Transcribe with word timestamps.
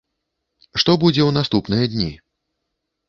Што 0.83 0.95
будзе 1.03 1.21
ў 1.25 1.31
наступныя 1.37 1.85
дні? 1.93 2.11